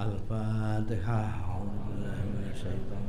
[0.00, 1.20] الفاتحة.
[1.44, 3.04] أعوذ بالله من الشيطان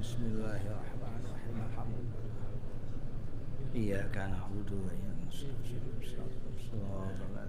[0.00, 1.56] بسم الله الرحمن الرحيم.
[1.70, 2.50] الحمد لله
[3.74, 5.82] إياك نعبد وإياك نستعين
[6.70, 7.45] صراط الله.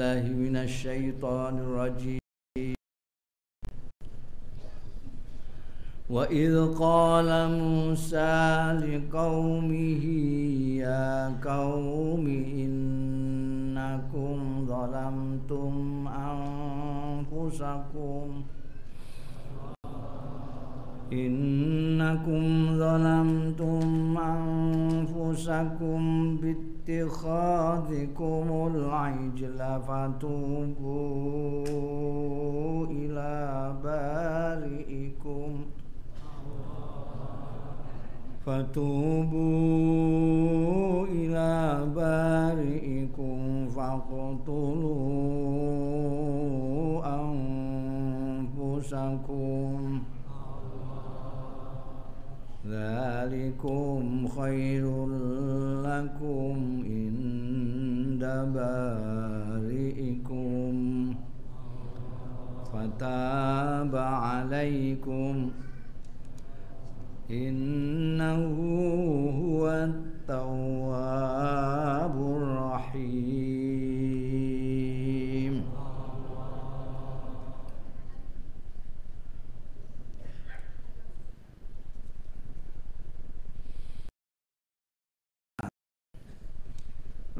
[0.00, 2.20] بالله من الشيطان الرجيم.
[6.10, 8.40] وإذ قال موسى
[8.80, 10.04] لقومه
[10.80, 12.24] يا قوم
[12.64, 14.36] إنكم
[14.72, 15.74] ظلمتم
[17.28, 18.26] أنفسكم.
[21.12, 22.44] إنكم
[22.82, 26.00] ظلمتم أنفسكم
[26.90, 30.86] باتخاذكم العجل فتوبوا
[32.90, 35.52] إلى بارئكم.
[38.46, 39.36] فتوبوا
[41.06, 44.90] إلى بارئكم فاقتلوا
[48.60, 50.02] أنفسكم.
[52.66, 55.06] ذلكم خير
[55.82, 56.69] لكم.
[58.44, 60.34] بارئكم
[62.72, 65.50] فتاب عليكم.
[67.30, 68.40] إنه
[69.42, 70.79] هو التواب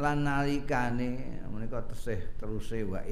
[0.00, 3.04] lan nalikane menika tesih teruse wa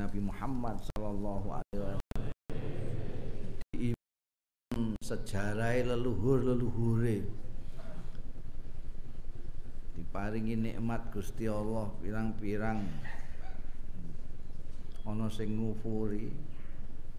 [0.00, 2.00] Nabi Muhammad sallallahu alaihi wasallam
[5.04, 7.20] sejarah leluhur-leluhure.
[9.92, 12.80] Diparingi nikmat Gusti Allah pirang-pirang.
[15.04, 16.32] Ana sing ngufuri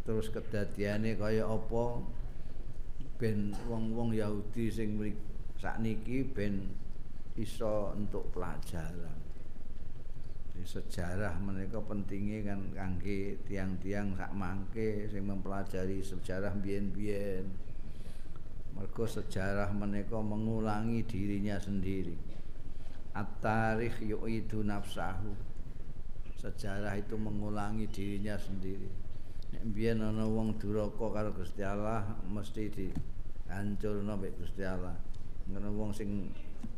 [0.01, 2.01] terus kedadiane kaya apa?
[3.21, 5.30] Ben wong-wong Yahudi sing mriki
[5.61, 6.73] sakniki ben
[7.37, 9.21] iso untuk pelajaran.
[10.61, 17.45] Sejarah mereka pentingnya kan kangge tiang-tiang sak mangke sing mempelajari sejarah biyen-biyen.
[18.73, 22.13] Mergo sejarah mereka mengulangi dirinya sendiri.
[23.13, 25.33] At-tarikh yu'idu nafsahu.
[26.41, 28.89] Sejarah itu mengulangi dirinya sendiri.
[29.51, 35.10] Nek biyen ana wong duraka karo Gusti Allah mesti dihancurno mek Gusti Allah.
[35.49, 36.29] Ngono wong sing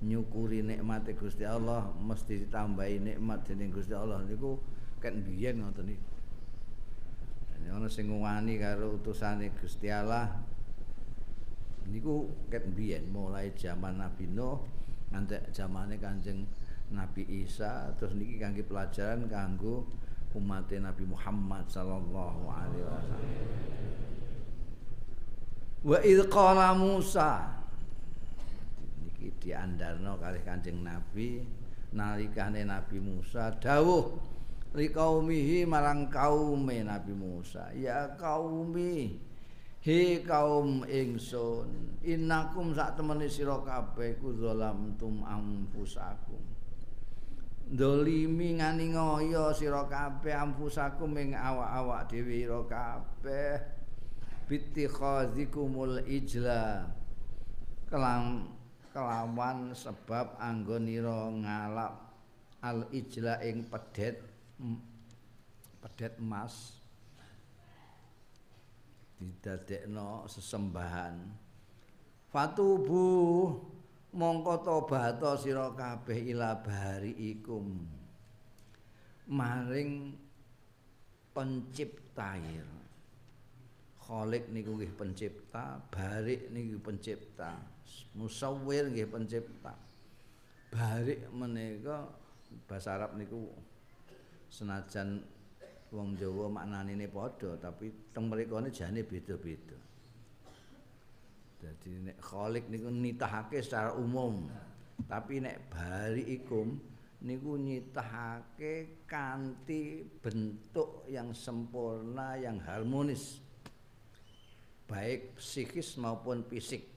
[0.03, 4.60] nyukuri nikmate Gusti Allah mesti ditambahi nikmat dening Gusti Allah niku
[5.03, 5.91] ken biyen ngoten.
[5.91, 10.32] Dene ana sing ngwani karo utusane Gusti Allah
[11.88, 14.60] niku ken biyen mulai zaman Nabi Nuh
[15.12, 16.48] nganti zamane Kanjeng
[16.91, 19.88] Nabi Isa terus niki kangge pelajaran kanggo
[20.34, 23.34] umat Nabi Muhammad sallallahu alaihi wasallam.
[25.84, 27.62] Wa idh qala Musa iki
[29.44, 31.44] diandarno kalih Kanjeng Nabi
[31.92, 34.16] nalikane Nabi Musa dawuh
[34.74, 37.70] li kaumihi marang kaume Nabi Musa.
[37.76, 39.20] Ya kaumi
[39.84, 46.40] He kaum ingsun innakum sak temene sira kabeh ku zalam tum ampusakum
[47.68, 53.60] Dolimi ngani ngoyo sira kabeh ampusakum ing awak-awak dhewe ira kabeh.
[54.48, 56.88] Bittikhazikumul ijla
[57.88, 58.53] kelam
[58.94, 62.14] kelawan sebab anggonira ngalap
[62.62, 64.22] al ijla ing pedet
[65.82, 66.78] pedet emas.
[69.18, 71.16] Didadekno sesembahan.
[72.30, 73.06] Fatubu
[74.14, 77.88] mongko tobat sira kabeh ila bari ikum.
[79.24, 80.12] Maring
[81.32, 82.84] penciptair
[84.04, 87.56] Khalik niku nggih pencipta, Barik niku pencipta,
[88.14, 89.74] Musawwir nggih pencipta.
[90.70, 92.10] Barik menika
[92.70, 93.50] bahasa Arab niku
[94.50, 95.22] senajan
[95.94, 99.78] wong Jawa maknane ne padha tapi teng mrikane jane beda-beda.
[101.62, 104.46] Dadi nek khalik niku nitahake secara umum.
[105.10, 106.78] Tapi nek bariikum
[107.26, 113.42] niku nyitahake kanthi bentuk yang sempurna, yang harmonis.
[114.86, 116.93] Baik psikis maupun fisik.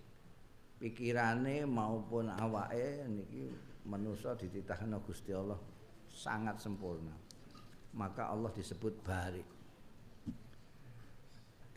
[0.77, 3.49] Pikirane maupun awake niki
[3.89, 5.57] manusa dititahno Gusti Allah
[6.11, 7.27] sangat sempurna.
[7.97, 9.41] maka Allah disebut bari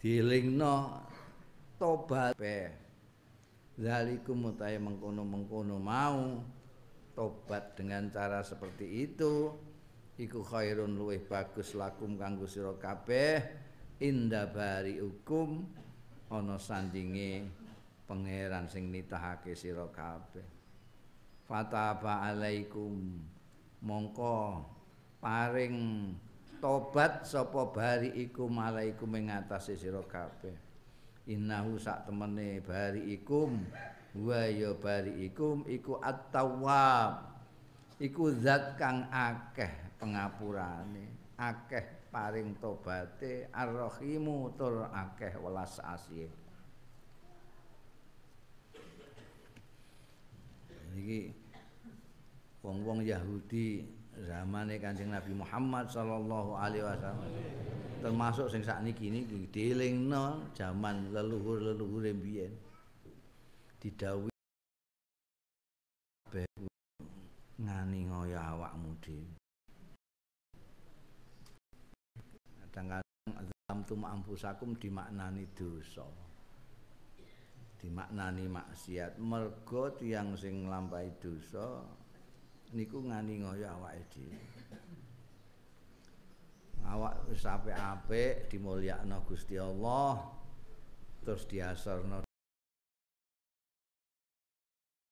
[0.03, 0.99] dilingno
[1.79, 2.67] tobat pe
[3.79, 6.43] zalikum mutai mengkono-mengkono mau
[7.15, 9.55] tobat dengan cara seperti itu
[10.19, 13.67] iku khairun luwih bagus lakum kanggo sira kabeh.
[13.99, 15.67] Inda bari hukum
[16.31, 17.51] ana sandinge
[18.09, 20.41] pangeran sing nitahake sira kabeh.
[21.45, 23.21] Fataba alaikum.
[23.79, 24.65] Mongko
[25.21, 25.77] paring
[26.57, 30.57] tobat sapa bari iku malaiku mengatasi sira kabeh.
[31.29, 33.61] Innahu sak temene bari ikum
[34.25, 37.29] wa ya bari ikum iku at-tawwab.
[38.01, 39.69] Iku zat kang akeh
[40.01, 46.31] pengapurane akeh paring tobate ar-rahimu tur akeh welas asih
[50.95, 51.33] iki
[52.65, 53.85] wong-wong Yahudi
[54.25, 57.29] zamane Kanjeng Nabi Muhammad sallallahu alaihi wasallam
[57.99, 62.53] termasuk sing sakniki niki dielingno jaman leluhur-leluhure mbiyen.
[63.79, 64.31] Didhawuhi
[67.59, 69.35] ngani ngoyo awakmu dhewe
[72.63, 76.07] kadang-kadang zamtum ampusakum dimaknani dosa
[77.79, 81.83] dimaknani maksiat mergo tiyang sing nglampahi dosa
[82.75, 84.37] niku ngani ngoyo awake dhewe.
[86.79, 90.25] Awak wis apik-apik dimulyakno Gusti Allah
[91.21, 92.23] terus diasarno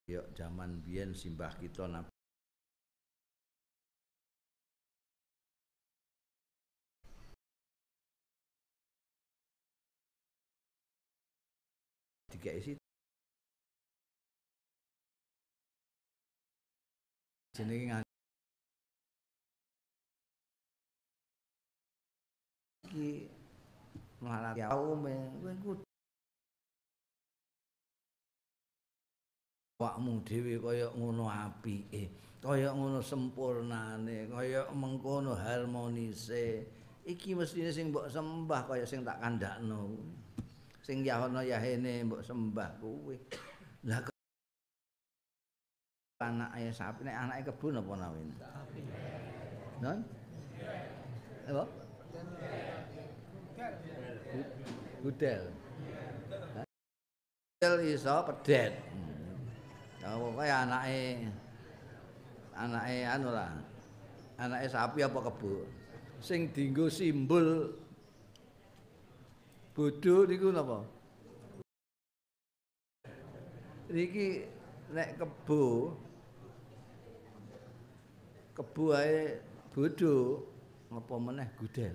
[0.08, 1.84] Yo zaman biyen simbah kita
[12.38, 12.78] tiga isi
[17.58, 18.06] jenenge
[22.86, 23.26] iki
[24.22, 25.72] malah kaum kowe ku
[29.82, 36.66] wakmu dhewe kaya ngono apike kaya ngono sempurnane kaya mengkono harmonise.
[37.08, 39.96] Iki mestine sing mbok sembah kaya sing tak kandakno
[40.88, 43.20] sing yahono yahene mbok sembah kuwe
[43.84, 44.00] lah
[46.24, 48.30] anake sapi nek anake kebun apa nawin
[49.84, 50.00] non
[51.48, 51.64] apa?
[55.00, 55.48] Gudel.
[57.56, 58.76] Gudel iso pedet.
[60.04, 61.24] Ya pokoke anake
[62.52, 63.56] anake anu lah.
[64.36, 65.68] Anake sapi apa kebun
[66.18, 67.78] sing dienggo simbol
[69.78, 70.82] bodho niku napa?
[73.94, 74.50] Niki
[74.90, 75.94] nek kebo
[78.58, 79.38] kebu ae
[79.70, 80.42] bodho
[80.90, 81.94] apa meneh gudel?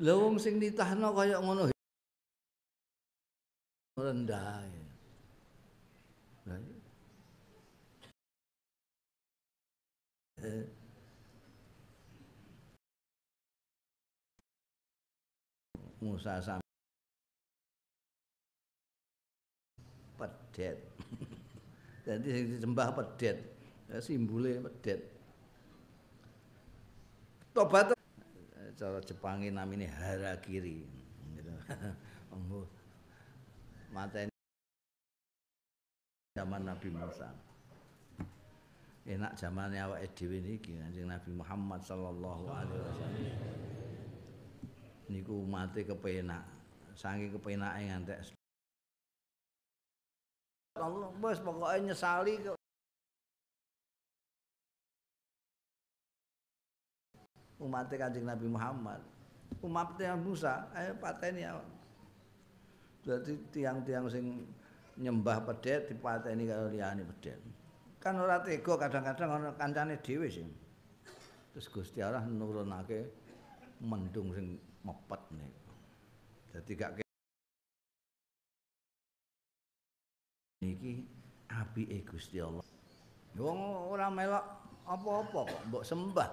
[0.00, 1.68] Lha wong sing nitahno kaya ngono.
[4.00, 4.64] Rendah
[16.04, 16.60] Musa sam
[20.20, 20.78] pedet.
[22.06, 23.38] Jadi sing disembah pedet.
[24.04, 25.14] simbole pedet
[27.54, 27.94] tobat
[28.74, 30.82] cara Jepange namine harakiri
[32.34, 32.66] Embuh.
[33.94, 34.34] Mateni
[36.34, 37.30] zaman Nabi Musa.
[39.06, 40.74] Enak zamane awake dhewe niki
[41.06, 43.73] Nabi Muhammad sallallahu alaihi wasallam.
[45.14, 46.42] Niku umate kepenak.
[46.98, 48.34] Saking kepenake ngantek
[50.74, 52.34] Allah wis pokoke nyesali
[57.62, 59.00] umat Kanjeng Nabi Muhammad.
[59.62, 61.64] Umatnya Musa, ayo pateni awak.
[63.06, 64.44] Berarti tiang-tiang sing
[64.98, 67.40] nyembah pedet dipateni karo liyane pedet.
[68.02, 70.50] Kan ora tega kadang-kadang ana kancane dhewe sing.
[71.54, 73.08] Terus Gusti Allah nurunake
[73.80, 75.72] mendung sing mepet niku.
[76.52, 76.92] Dadi gak
[80.64, 81.04] niki
[81.48, 82.64] apike Gusti Allah.
[83.36, 83.60] Wong
[83.92, 84.44] ora melok
[84.88, 86.30] apa-apa kok mbok sembah.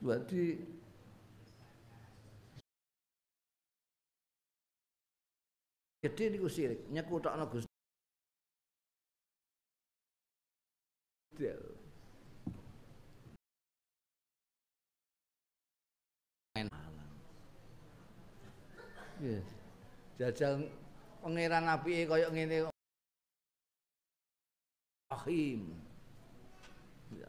[0.00, 0.56] Berarti
[6.00, 7.69] gede niku sirik nyekutokno Gusti
[11.40, 11.56] Yes.
[20.20, 20.68] Jajal
[21.24, 22.68] pangeran apike kaya ngene
[25.08, 25.72] Rahim.
[27.16, 27.28] Ya.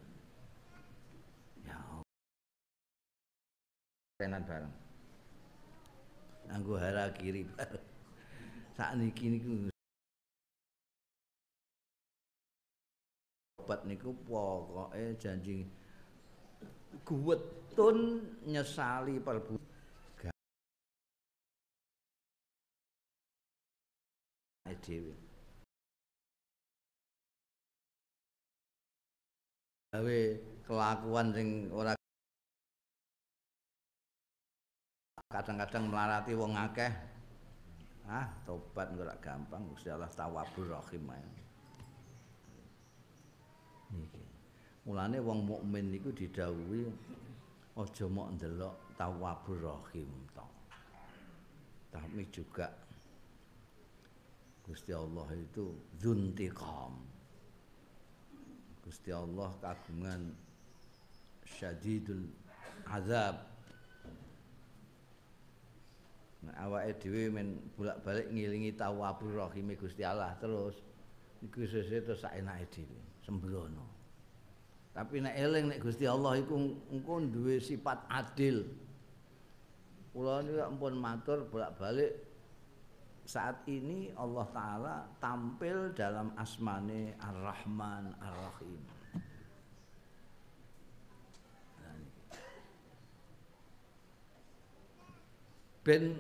[1.64, 1.80] Ya.
[4.20, 4.76] Tenan bareng.
[6.52, 7.80] Anggo hara kiri bareng.
[8.76, 9.71] Sakniki niku
[13.72, 15.64] obat niku pokoke janji
[17.08, 20.36] guwetun nyesali perbuatan
[24.84, 25.16] dhewe.
[29.96, 30.20] Gawe
[30.68, 31.96] kelakuan sing ora
[35.32, 36.92] kadang-kadang melarati wong akeh.
[38.04, 41.42] Ah, tobat ora gampang Gusti Allah Tawwabur Rahim ae.
[43.92, 44.24] Niki.
[44.92, 46.84] Mulane wong mukmin niku didhawuhi
[47.80, 50.44] aja mok ndelok Tawwabur Rahim to.
[51.96, 52.68] Tapi juga
[54.68, 56.92] Gusti Allah itu dzuntiqam.
[58.84, 60.36] Gusti Allah kagungan
[61.48, 62.28] syadidul
[62.92, 63.48] azab.
[66.44, 70.84] Nah, awake dhewe men bolak-balik ngilingi tawabur rahime Gusti Allah terus
[71.40, 74.01] iku sesuk terus saenake dhewe sembrono.
[74.92, 76.56] Tapi nek eling nek Gusti Allah iku
[76.92, 78.68] engko duwe sifat adil.
[80.12, 82.12] Kula niku ampun matur bolak-balik
[83.24, 88.84] saat ini Allah Ta'ala tampil dalam asmane Ar-Rahman Ar-Rahim.
[95.82, 96.14] Ben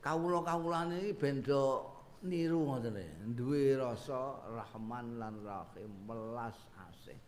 [0.00, 1.86] kawula-kawulane iki ben do
[2.24, 2.98] niru ngoten
[3.36, 6.58] duwe rasa Rahman lan Rahim welas
[6.90, 7.27] asih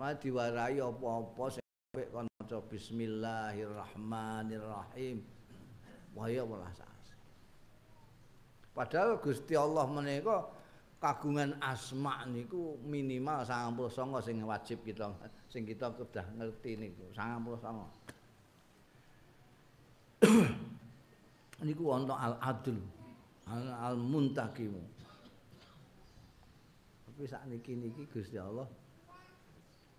[0.00, 1.60] wae diwarai apa-apa sing
[2.08, 5.20] kon maca bismillahirrahmanirrahim
[6.16, 6.80] waya welas
[8.72, 10.48] Padahal Gusti Allah menika
[11.04, 15.12] kagungan asma niku minimal 99 sing wajib kita
[15.52, 17.60] sing kita sudah ngerti niku 99.
[21.68, 22.80] niku wonten al-adl,
[23.84, 24.80] al-muntaqim.
[27.04, 28.64] Tapi sakniki niki Gusti Allah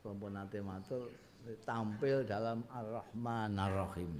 [0.02, 1.14] sampun nate matur
[1.62, 4.12] tampil dalam Ar-Rahman Ar-Rahim.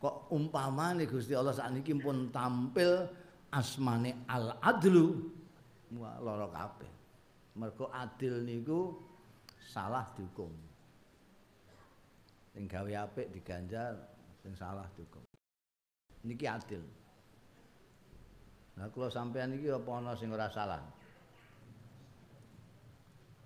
[0.00, 3.04] Kok umpamane Gusti Allah sakniki pun tampil
[3.52, 5.28] asmane al adlu
[6.00, 6.92] lara kabeh.
[7.60, 8.96] Mergo adil niku
[9.60, 10.48] salah dihukum.
[12.56, 13.92] Sing gawe apik diganjar
[14.40, 15.20] sing salah dihukum.
[16.24, 16.80] Niki adil.
[18.80, 20.80] Nah kalau sampean iki apa ana sing ora salah?
[20.80, 20.99] Lah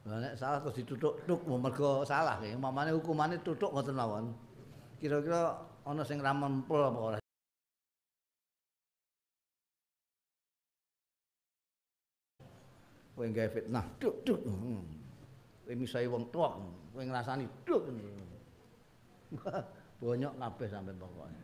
[0.05, 2.53] nek salah terus ditutuk-tuk mergo salah ya.
[2.61, 4.25] Mamane hukumane tutuk ngoten mawon.
[5.01, 5.57] Kira-kira
[5.89, 7.19] ana sing ra mempel apa ora?
[13.15, 14.43] kowe gawe fitnah duk duk
[15.63, 16.59] kowe misahi wong tuwa
[16.91, 17.83] kowe ngrasani duk
[20.03, 21.39] bonyok kabeh sampe pokoke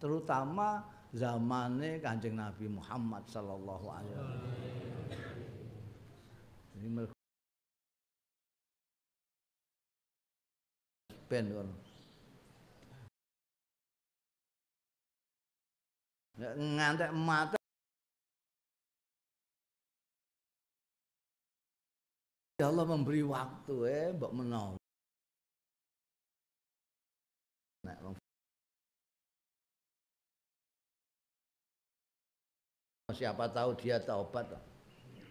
[0.00, 4.40] terutama zamane Kanjeng Nabi Muhammad sallallahu alaihi wasallam.
[11.28, 11.68] Ben kon.
[16.76, 17.56] Ngantek mate
[22.60, 24.78] Ya Allah memberi waktu eh mbok menawa.
[27.82, 28.21] Nek wong
[33.14, 34.48] siapa tahu dia taubat.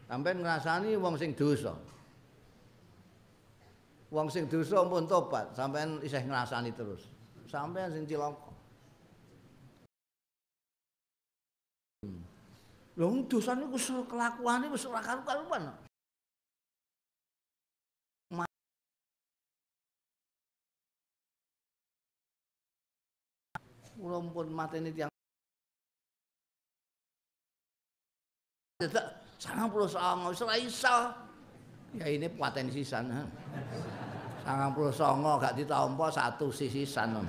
[0.07, 1.75] Sampai ngrasani wong sing dosa.
[4.11, 7.07] Wong sing dosa pun tobat, sampean isih ngrasani terus.
[7.47, 8.51] Sampean sing cilaka.
[12.99, 15.71] Lho dosane wis kelakuane wis ora karu-karuan.
[24.01, 25.10] Kula pun mateni tiyang
[28.81, 31.13] 99 wis ora iso.
[31.97, 33.11] Ya ini paten sisan.
[34.47, 37.13] 99 gak ditampa satu sisisan.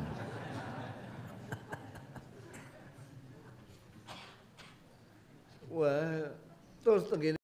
[5.73, 6.29] Wah,
[6.81, 7.37] terus tegene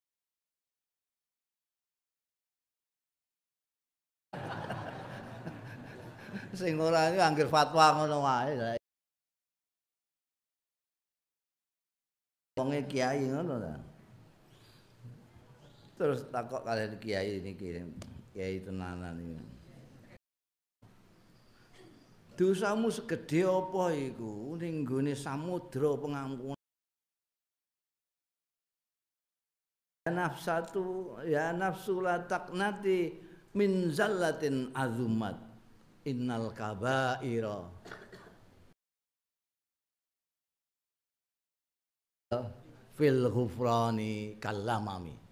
[6.58, 8.76] sing ora iki anggere fatwa ngono wae.
[12.58, 13.97] Wonge kiai ngono ta.
[15.98, 17.74] Terus takok kalian kiai niki,
[18.30, 19.42] kiai tenanan iki.
[22.38, 24.54] Dosamu segede apa iku?
[24.62, 26.54] Ning gone samudra pengampunan.
[30.06, 33.18] Nafsatu ya nafsu la taqnati
[33.58, 35.34] min zallatin azumat.
[36.06, 37.66] Innal kabaira.
[42.94, 45.27] Fil ghufrani kallamami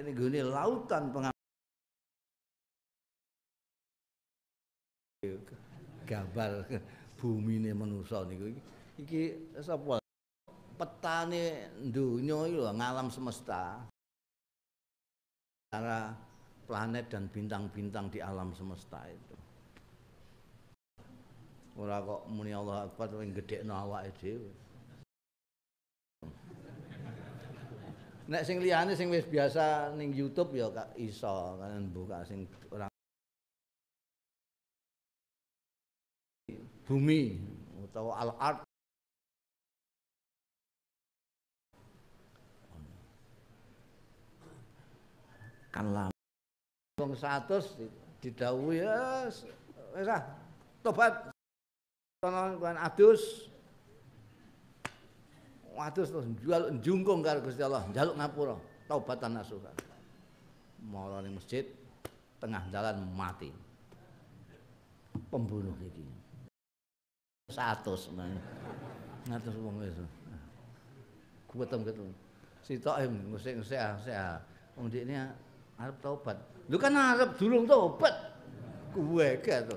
[0.00, 1.34] ini gini lautan pengam
[6.08, 6.64] gambar
[7.20, 8.56] bumi ini manusia niku.
[8.96, 10.00] Iki sapa?
[10.80, 13.84] Petane donya iki lho ngalam semesta.
[15.68, 16.16] Antara
[16.64, 19.36] planet dan bintang-bintang di alam semesta itu.
[21.76, 24.50] Ora kok muni Allah akbar sing gedhekno awake dhewe
[28.30, 32.86] nek sing liyane sing wis biasa ning YouTube ya kak iso kan buka sing ora.
[36.86, 37.42] Bumi
[37.82, 38.58] utawa al-ard
[45.74, 46.14] kan lama.
[47.02, 48.86] Wong 100 didhawuhi
[49.26, 49.42] wis
[49.98, 50.22] wis ah
[50.86, 51.34] tobat.
[52.22, 53.50] Ana kan adus
[55.80, 59.72] adus terus jual njungkung karo Gusti Allah njaluk ngapura taubatan nasuha
[60.84, 61.64] malah ning masjid
[62.40, 63.52] tengah jalan mati
[65.28, 66.04] pembunuh iki
[67.52, 67.84] 100
[69.28, 69.98] ngatus wong wis
[71.50, 72.08] kuwetem-kuwetem
[72.62, 74.38] sitok ngusik-ngusik ah
[74.78, 75.34] wong dikne
[75.80, 76.36] arep tobat.
[76.68, 78.12] Lu kan arep durung tobat.
[78.92, 79.74] Kuwe ke to.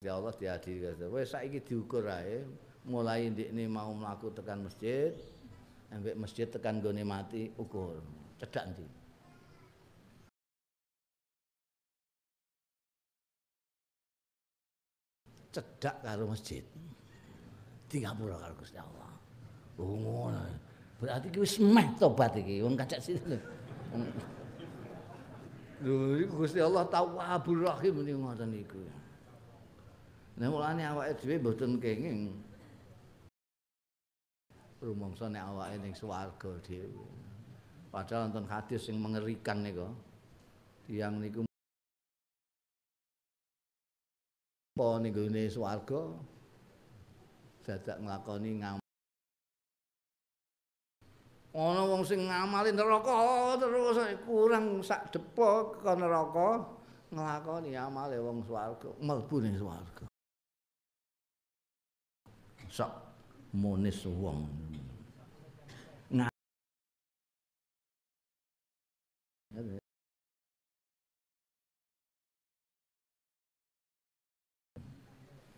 [0.00, 1.06] Ya Allah diadili kata.
[1.12, 2.44] Wes saiki diukur ae.
[2.86, 5.10] Mulai ndikne mau mlaku tekan masjid,
[5.90, 7.98] ambek masjid tekan gone mati ukur.
[8.38, 8.86] Cedak ndi?
[15.50, 16.62] Cedak karo masjid.
[17.90, 19.10] Tingapura karo Gusti Allah.
[19.82, 20.46] Oh ngono.
[21.02, 22.62] Berarti ki wis meh tobat iki.
[22.62, 23.34] Wong kacak sini.
[25.82, 28.78] Lho Gusti Allah Tawwabur Rahim niku ngoten niku.
[30.38, 32.45] Nek mulane awake dhewe mboten kenging.
[34.80, 37.06] Rumangsa nek awake ning swarga dhewe.
[37.88, 39.88] Padahal wonten hadis sing mengerikan niku.
[40.84, 41.46] Tiyang niku
[44.76, 46.04] apa ning gone swarga
[47.64, 48.76] dadak nglakoni ngam
[51.56, 53.96] ana wong sing ngamali neraka terus
[54.28, 56.60] kurang sak depo ke neraka
[57.08, 60.04] nglakoni amale wong swarga mlebu ning swarga
[62.68, 62.92] sak
[63.54, 64.48] monis wong.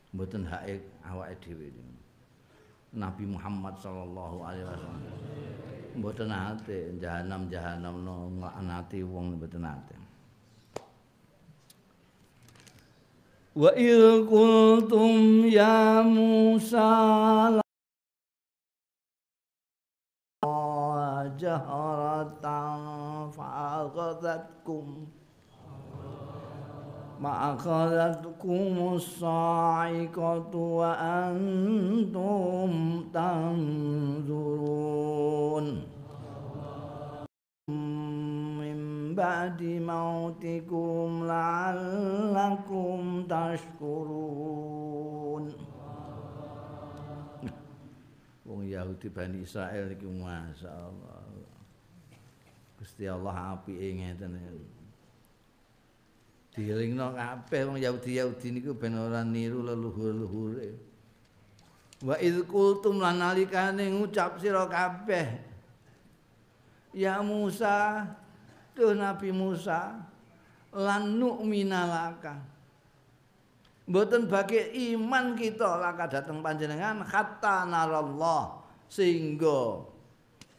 [0.08, 1.70] Mboten hake awake dhewe
[2.92, 5.04] Nabi Muhammad sallallahu alaihi wasallam.
[5.94, 9.94] Mboten ate jahanam jahanam no nglaknati wong mboten ate.
[13.54, 16.88] Wa il qultum ya Musa
[21.38, 22.46] جهرة
[23.30, 25.06] فأخذتكم
[27.22, 32.70] فأخذتكم الصاعقة وأنتم
[33.14, 34.78] تنظرون.
[38.58, 38.78] من
[39.14, 44.88] بعد موتكم لعلكم تشكرون.
[48.48, 51.20] Wong Yahudi Bani Israel iki masyaallah
[52.80, 54.40] Gusti Allah apike ngeten
[56.56, 60.74] Dilingno kabeh wong Yahudi-Yahudi niku ben ora niru leluhur-leluhure.
[62.02, 65.38] Wa id qultum lan nalikane ngucap sira kabeh.
[66.90, 68.02] Ya Musa,
[68.74, 70.02] tuh Nabi Musa,
[70.74, 72.42] lan nu'mina laka.
[73.88, 74.60] Mboten bagi
[74.92, 79.80] iman kita laka dateng panjenengan hatta narallah sehingga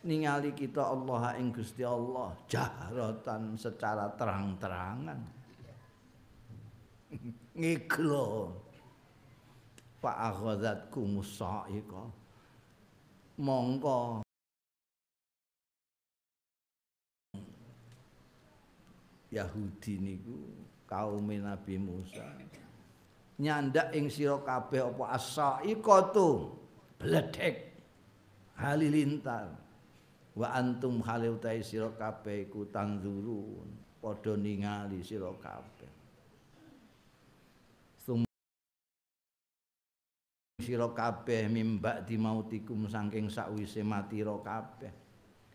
[0.01, 5.21] ningali kita Allah ing Gusti Allah jahratan secara terang-terangan.
[7.59, 8.49] ngiglo.
[10.01, 12.03] Fa aghadzatku musaiqa
[13.37, 14.25] mongko.
[19.29, 20.33] Yahudi niku
[20.89, 22.25] kaum Nabi Musa
[23.39, 26.51] nyandak ing sira kabeh apa asaiqatu
[26.99, 27.71] bledek
[28.59, 29.55] halilintar.
[30.35, 33.67] Wa antum haliutai sira kabeh iku tanzurun
[33.99, 35.91] padha ningali sira kabeh.
[40.59, 44.91] Sira kabeh mimba di mautikum saking sakwise mati ro kabeh.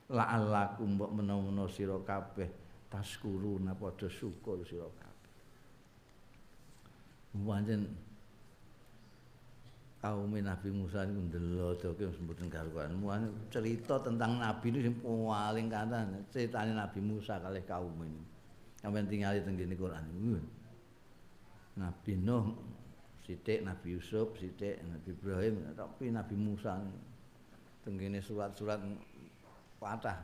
[0.08, 2.48] La'allakum mbok menawa sira kabeh.
[2.88, 5.13] Taskuruna padha syukur sira kabeh
[7.34, 7.90] pancen
[9.98, 12.94] kaum Nabi Musa niku ndelodoke mboten karuan.
[12.94, 18.20] Muane cerita tentang nabi ini paling kanten ceritane Nabi Musa kalih kaum ini
[18.84, 20.04] sampeyan tinggali teng Quran
[21.74, 22.52] Nabi Nuh
[23.24, 26.76] sithik Nabi Yusuf, sithik Nabi Ibrahim, tapi Nabi Musa
[27.80, 28.78] tenggene surat-surat
[29.80, 30.20] patah.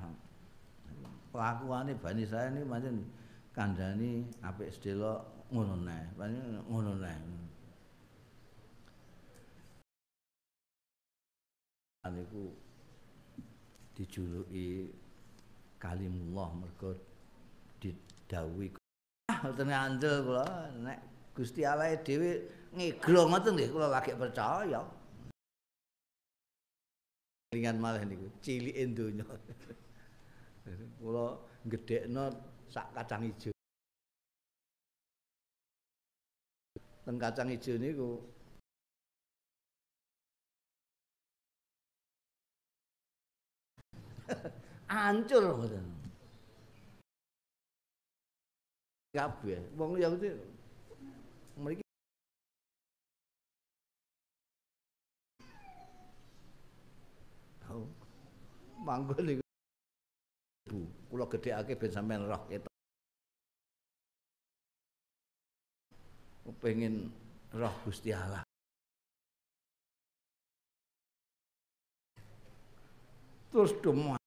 [1.32, 3.00] Kelakuane Bani saya ini macam
[3.56, 6.04] kandhani apik sedelo ngono nae,
[6.70, 7.18] ngono nae.
[12.06, 12.54] Aniku
[13.94, 14.88] dijuluki
[15.76, 16.96] kalimullah mergo
[17.80, 18.72] didhawuhi
[19.28, 20.46] ah mboten ngandel kula
[20.80, 20.98] nek
[21.36, 22.30] Gusti Allah dhewe
[22.76, 24.80] ngeglo ngoten nggih kula lagi percaya.
[27.50, 29.26] Ringan malah niku, cilike donya.
[31.02, 31.26] kula
[31.66, 32.30] gedhekno
[32.70, 33.50] sak kacang ijo.
[37.10, 38.22] Ten kacang ijo niku
[44.86, 45.86] ancur ngoten.
[49.10, 50.38] Kabeh wong Yahudi
[51.58, 51.82] mriki
[58.86, 59.42] manggon niku
[60.70, 62.69] Bu, kula gedhekake ben sampean roh ketok.
[66.50, 67.06] Kepengin
[67.54, 68.42] roh Gusti Allah.
[73.54, 74.19] Terus demo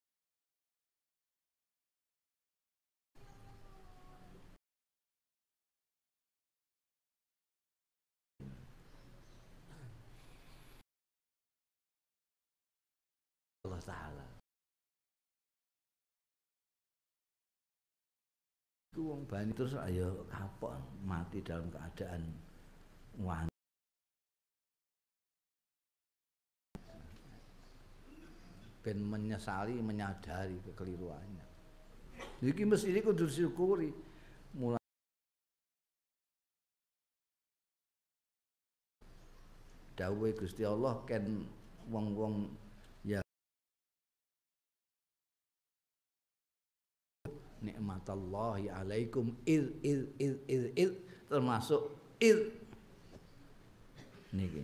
[19.04, 20.72] wong bani terus ayo kapok
[21.04, 22.24] mati dalam keadaan
[23.20, 23.46] wan.
[28.84, 31.46] Ben menyesali, menyadari kekeliruannya.
[32.44, 33.88] Jadi mesti ini kudu disyukuri.
[34.60, 34.84] Mulai
[39.94, 41.46] Dawe Gusti Allah ken
[41.88, 42.63] wong-wong
[47.64, 49.32] nikmatallahi alaikum.
[49.48, 50.90] Il il il il il.
[51.26, 51.82] Termasuk
[52.20, 52.52] il.
[54.36, 54.62] Niki.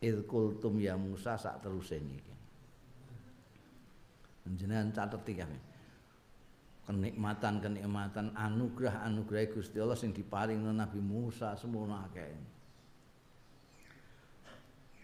[0.00, 2.32] Il kultum ya Musa sak terus niki.
[4.50, 5.44] Jenengan catet iki
[6.90, 12.49] kenikmatan kenikmatan anugerah anugerah Gusti Allah sing diparing Nabi Musa semono akeh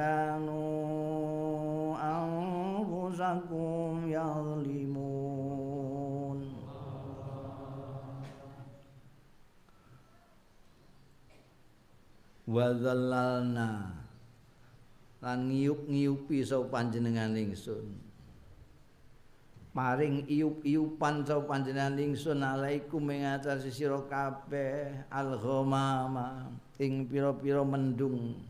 [0.00, 5.18] كانوا أنفسكم يظلمون
[12.48, 13.70] وذللنا
[15.20, 17.92] lan ngiup-ngiupi sapa panjenengan ingsun.
[19.76, 26.48] Maring iup-iupan sapa panjenengan ingsun alaikum ing atas sira kabeh alghamama
[26.80, 28.48] ing pira-pira mendung.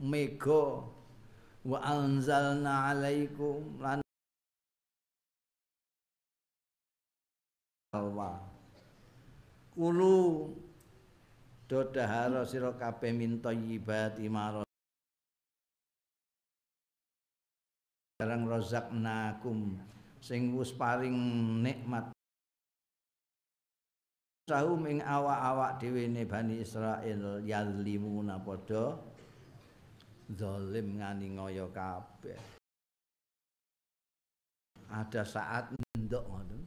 [0.00, 0.82] Mega.
[1.66, 4.00] Wa anzalna alaikum lan
[7.92, 8.40] alwa.
[9.74, 10.48] Kulu
[11.68, 14.64] dodahara sira kabeh min thayyibati maro
[18.18, 19.78] barang rozaknakum
[20.18, 21.14] sing wis paring
[21.62, 22.10] nikmat.
[24.48, 28.96] Sahum ing awak-awak dhewe ne Bani Israil yazlimuna padha
[30.32, 32.36] zalim ngani ngoyo kabeh
[34.88, 36.62] ada saat ndok ngoten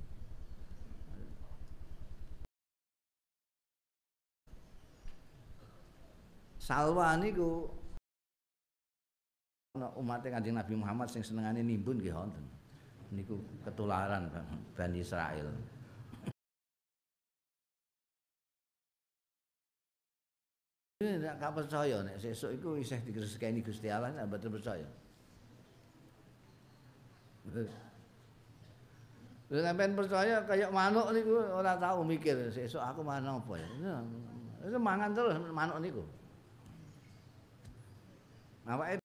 [6.62, 7.68] Salwa niku
[9.74, 12.46] ana umat Kanjeng Nabi Muhammad sing senengane nimbun nggih wonten.
[13.12, 14.30] Niku ketularan
[14.78, 15.50] Bani Israel.
[21.02, 24.86] Ini tidak percaya nek sesuk iku isih digresekeni Gusti Allah nek mboten percaya.
[29.50, 33.98] Lha sampean percaya kayak manuk niku ora tahu mikir sesuk aku manuk apa ya.
[34.62, 36.06] Itu mangan terus manuk niku.
[38.70, 39.02] Awake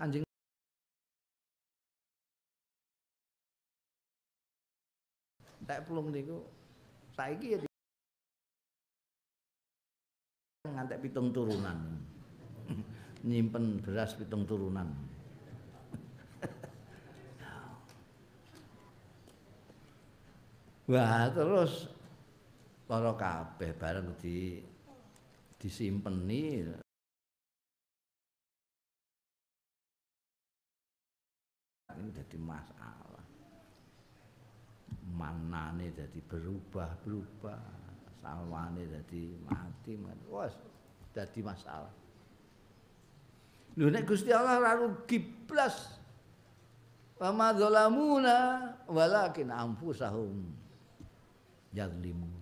[0.00, 0.24] Kanjeng
[5.68, 6.48] Tak pelung niku
[7.12, 7.68] saiki ya
[10.64, 11.76] ngantek pitung turunan.
[13.28, 14.88] Nyimpen beras pitung turunan.
[20.88, 21.92] Wah, terus
[22.88, 24.64] para kabeh bareng di
[25.60, 26.64] disimpeni
[31.98, 33.07] ini jadi masalah
[35.18, 37.62] manane jadi berubah-berubah
[38.22, 39.98] salwane jadi mati
[40.30, 40.46] wah
[41.10, 41.90] jadi masalah.
[43.74, 45.98] Lho nek Gusti Allah ora rugi blas.
[47.18, 50.54] Wa ma zalamuna walakin anfusahum
[51.74, 52.38] yazlimun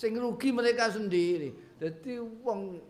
[0.00, 1.52] sing rugi mereka sendiri.
[1.76, 2.80] Jadi wong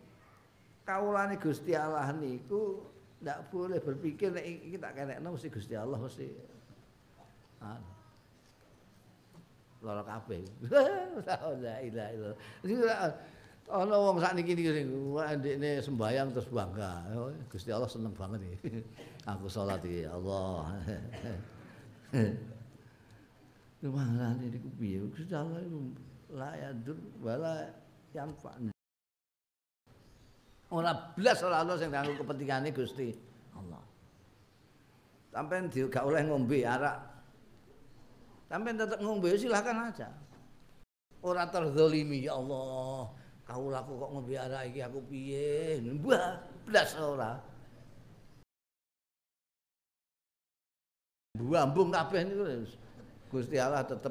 [0.87, 2.87] kaulane Gusti Allah niku
[3.19, 6.27] ndak boleh berpikir nek iki tak kenekno mesti Gusti Allah mesti
[7.61, 7.77] ah
[9.81, 10.45] lara kabeh.
[11.65, 12.39] La ilaha illallah.
[13.71, 17.07] Ana wong sakniki niki sing ndekne sembayang terus bangga.
[17.47, 18.83] Gusti Allah seneng banget iki.
[19.31, 20.75] Aku salat iki Allah.
[23.83, 24.99] Lumana niku piye?
[25.15, 25.63] Gusti Allah
[26.35, 27.71] la yadur wala
[28.11, 28.59] yanfa.
[30.75, 33.15] Ora blas ora ana sing kanggo kepentingane Gusti
[33.55, 33.83] Allah.
[35.31, 37.10] Sampai gak oleh ngombe arak.
[38.51, 40.11] Sampai tetap ngombe silahkan aja.
[41.23, 43.15] Ora terzolimi ya Allah.
[43.47, 45.79] Kau laku kok ngombe arak iki aku piye?
[45.79, 47.39] Mbah, blas ora.
[51.39, 52.67] Buambung kabeh niku
[53.31, 54.11] Gusti Allah tetep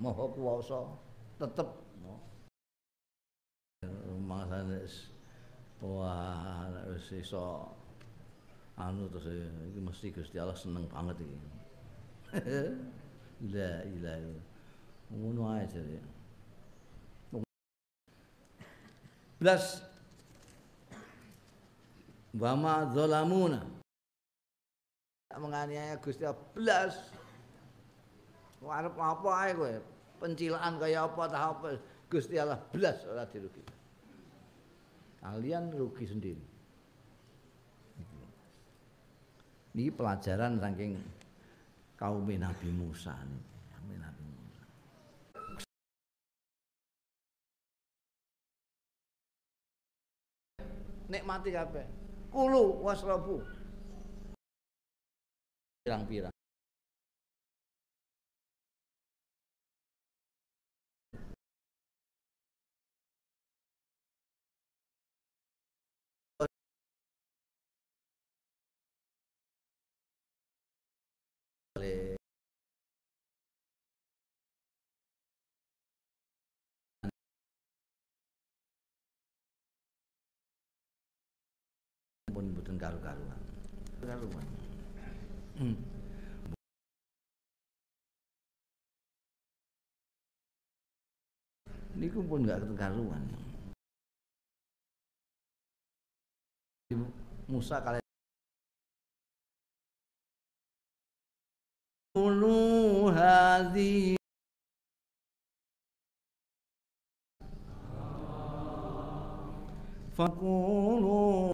[0.00, 0.88] maha kuwasa
[1.36, 1.68] tetep
[4.24, 4.80] masane
[5.84, 7.68] wah wis iso
[8.80, 9.28] anu terus
[9.68, 11.36] iki mesti Gusti Allah seneng banget iki
[12.32, 14.46] la ilaha illallah
[15.12, 16.00] ngono ae jare
[19.38, 19.66] plus
[22.32, 23.60] Wama zolamuna
[25.36, 26.96] menganiaya Gusti Allah plus
[28.64, 29.74] arep apa ae kowe
[30.22, 31.68] pencilaan kaya apa tah apa.
[32.06, 33.64] Gusti Allah blas ora dirugi.
[35.18, 36.44] Kalian rugi sendiri.
[39.72, 41.00] Ini pelajaran saking
[42.02, 44.66] kaum Nabi Musa Nabi Musa.
[51.06, 51.86] Nikmati kabeh.
[52.34, 53.38] Kulu wasrabu.
[55.86, 56.31] Pirang-pirang.
[71.82, 72.14] klik
[82.30, 83.40] pun mboten karu-karuan.
[84.02, 84.14] Ini
[85.58, 85.76] hmm.
[91.98, 93.22] Niku pun nggak karuan.
[97.50, 98.01] Musa kalian.
[102.16, 104.16] كلوا هذه
[110.16, 111.52] فقولوا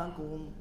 [0.00, 0.52] لكم.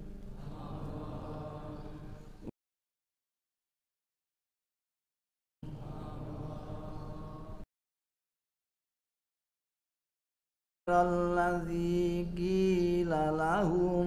[10.89, 14.02] الذي قيل لهم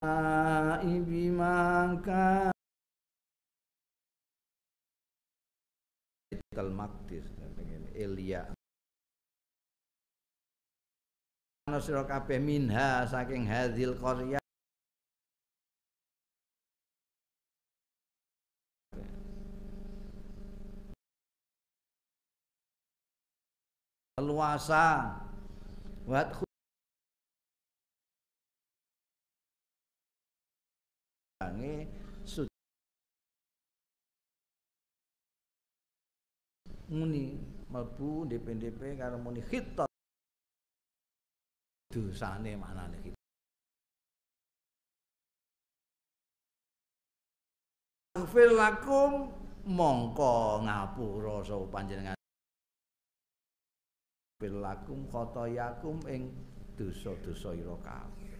[0.00, 2.52] lahum bima kan
[6.30, 7.28] Baitul Maqdis
[7.94, 8.48] Elia.
[11.68, 14.40] Ana sira kabeh minha saking hadil qarya.
[24.20, 25.16] Luasa
[26.04, 26.49] wat
[31.40, 31.88] nge
[36.92, 37.40] muni
[37.72, 39.88] mlebu DP-DP karo muni khitab
[41.88, 43.18] dosane maknane khitab
[48.30, 49.32] Fil lakum
[49.64, 52.18] mongko ngapura sapa panjenengan?
[54.36, 56.28] Fil lakum khotoyakum ing
[56.76, 58.34] dosa-dosa ira kabeh.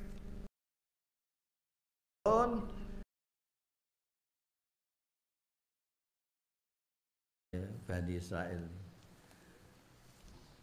[7.91, 8.62] Bani Israel.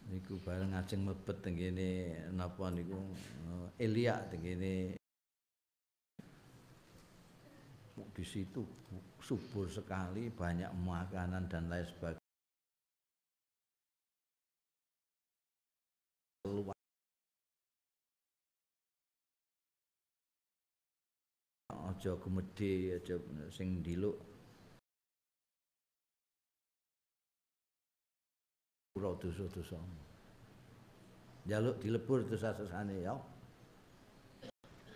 [0.08, 1.04] Niku bareng ajeng
[1.44, 2.96] teng kene napa niku?
[3.76, 4.96] Eh, Elia teng kene.
[8.16, 8.64] Di situ
[9.20, 12.24] subur sekali banyak makanan dan lain sebagainya.
[21.68, 23.20] Aja gemedhe aja
[23.52, 24.16] sing ndiluk
[28.98, 29.78] ora dosa-dosa.
[31.46, 33.14] Jaluk dilebur dosa-dosane ya.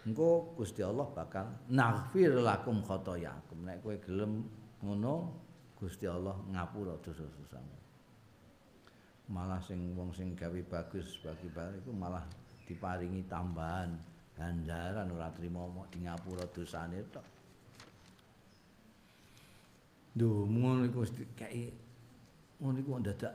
[0.03, 3.63] Engko Gusti Allah bakal naghfir lakum khotoyakum.
[3.63, 4.43] Nek kowe gelem
[4.83, 5.31] ngono
[5.79, 7.83] Gusti Allah ngapura dosa-dosamu
[9.33, 12.25] malah sing wong sing gawe bagus bagi bagi iku malah
[12.69, 13.95] diparingi tambahan
[14.37, 17.27] ganjaran ora trimo mau di ngapura dosane tok.
[20.13, 21.73] Duh, ngono iku mesti kayak
[22.61, 23.35] ngono iku dadak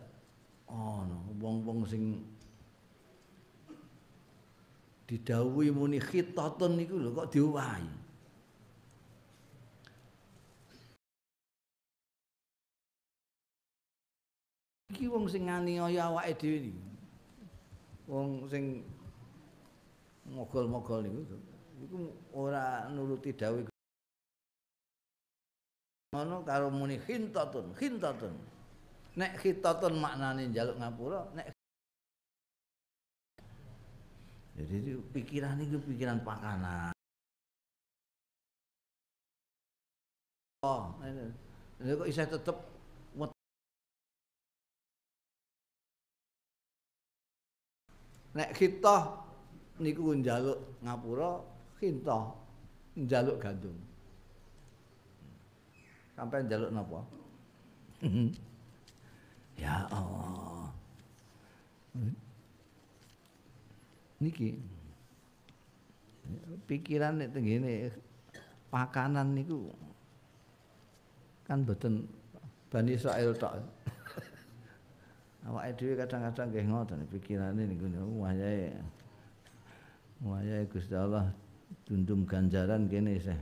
[0.68, 2.20] ana oh, wong-wong sing
[5.08, 7.88] didhawuhi muni khitatun niku lho kok diowahi?
[14.92, 16.74] Iki wong sing nganiaya awake dhewe iki.
[18.12, 18.84] Wong sing
[20.28, 21.24] mogol-mogol niku
[21.80, 22.00] iku
[22.36, 23.64] ora nuruti dawuh.
[26.12, 28.57] Ngono karo muni khintatun khintatun
[29.18, 31.50] nek khitatun maknane njaluk ngapura nek
[34.58, 36.90] jadi pikiran itu pikiran pakanan.
[40.66, 41.30] Oh ini.
[41.78, 42.58] Kok bisa tetep
[48.34, 48.98] nek kita
[49.78, 51.42] niku njaluk ngapura
[51.78, 52.34] khintah
[52.98, 53.78] njaluk gandum.
[56.18, 57.06] Sampai njaluk napa
[59.58, 60.70] ya Allah
[64.24, 64.58] niki
[66.66, 67.92] pikiran nek tengene
[68.74, 69.70] pakanan niku
[71.46, 72.06] kan boten
[72.68, 73.56] Bani Israel tok
[75.48, 77.88] awake dhewe kadang-kadang nggih ngoten pikirane niku
[78.20, 78.76] wayahe
[80.26, 81.30] Waya Gusti Allah
[81.86, 83.38] tundum ganjaran kene sih.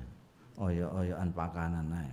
[0.60, 2.12] Oyo-oyoan pakanan ae.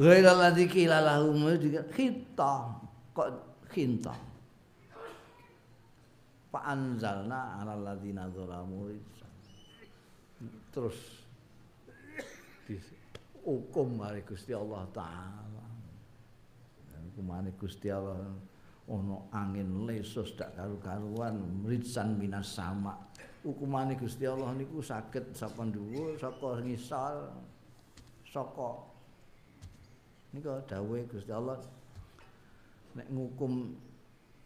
[0.00, 1.44] Ghaira ladzi qila lahum
[1.92, 2.52] khita
[3.12, 3.28] kok
[3.68, 4.16] khinta.
[6.48, 8.96] Fa anzalna 'ala ladzina zalamu
[10.72, 11.20] terus
[13.44, 15.68] hukum mari Gusti Allah taala.
[17.12, 18.24] Hukumane Gusti Allah
[18.88, 22.96] ono angin lesus dak karu-karuan mritsan minas sama
[23.46, 27.30] hukumane Gusti Allah niku saged saka dhuwur saka ngisal
[28.26, 28.89] saka
[30.30, 31.58] niku dawuhe Gusti Allah
[32.94, 33.74] nek ngukum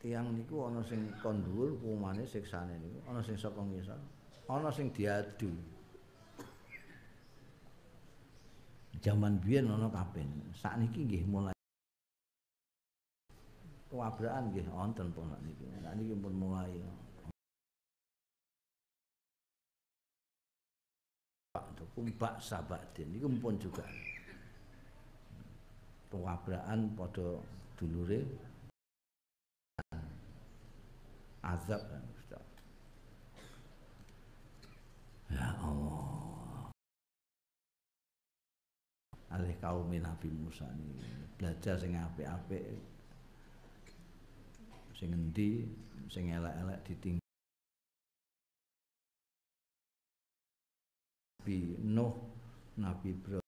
[0.00, 4.00] tiang niku ana sing kon dhuwur hukumane siksane niku ana sing saka ngisal
[4.48, 5.52] ana sing diadu
[9.04, 10.24] Jaman biyen ana kapen.
[10.56, 11.52] Sakniki nggih mulai
[13.92, 15.68] kewabraan nggih wonten pun niki.
[15.84, 16.72] Sakniki pun mulai
[21.52, 23.84] Pak kumbak sabadin niku pun juga
[26.14, 27.42] kewabraan pada
[27.74, 28.22] dulure.
[31.42, 31.82] Azab
[35.34, 36.70] ya Allah.
[39.34, 41.02] Alih kaum Nabi Musa ini.
[41.34, 42.62] Belajar sing apik-apik.
[44.94, 45.66] Sing endi
[46.06, 47.24] sing elek-elek ditinggal.
[51.44, 52.14] Nabi Nuh
[52.80, 53.43] Nabi Ibrahim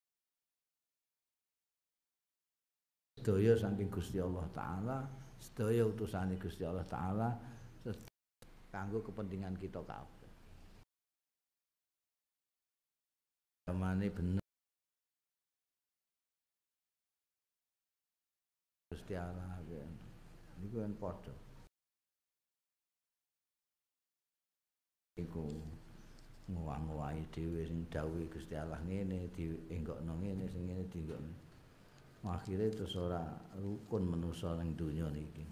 [3.17, 5.09] sedaya saking Gusti Allah taala
[5.41, 7.33] sedaya utusane Gusti Allah taala
[8.77, 10.29] kanggo kepentingan kita kabeh.
[13.65, 14.43] Zamane bener
[18.93, 19.91] Gusti Allah kan.
[20.61, 21.33] Niku kan padha.
[25.17, 25.57] Iku
[26.53, 31.46] ngowah-ngowahi dhewe sing dawuhe Gusti Allah ngene dienggokno ngene sing ngene dienggokno.
[32.27, 33.23] Akhire terus ora
[33.55, 35.47] rukun manusa ning donya niki.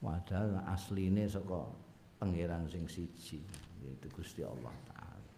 [0.00, 1.66] Padahal asline saka
[2.22, 3.42] pangeran sing siji
[3.82, 5.30] yaitu Gusti Allah taala.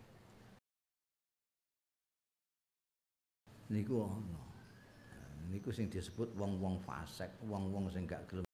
[3.73, 4.43] Niku ana.
[5.49, 8.47] Niku sing disebut wong-wong fasik, wong-wong sing gak gelem